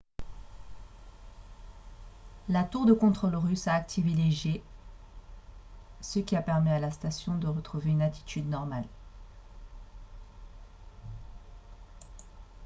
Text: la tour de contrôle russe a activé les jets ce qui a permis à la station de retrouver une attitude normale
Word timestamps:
la 2.49 2.63
tour 2.63 2.87
de 2.87 2.91
contrôle 2.93 3.35
russe 3.35 3.67
a 3.67 3.75
activé 3.75 4.15
les 4.15 4.31
jets 4.31 4.63
ce 6.01 6.17
qui 6.17 6.35
a 6.35 6.41
permis 6.41 6.71
à 6.71 6.79
la 6.79 6.89
station 6.89 7.35
de 7.37 7.45
retrouver 7.45 7.91
une 7.91 8.01
attitude 8.01 8.49
normale 8.49 8.87